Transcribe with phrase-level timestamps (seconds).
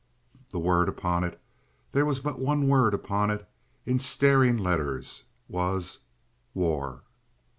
[0.49, 3.47] The word upon it—there was but one word upon it
[3.85, 5.99] in staring letters—was:
[6.55, 7.01] "WAR."